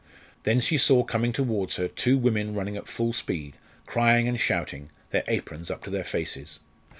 [0.45, 3.53] Then she saw coming towards her two women running at full speed,
[3.85, 6.59] crying and shouting, their aprons up to their faces.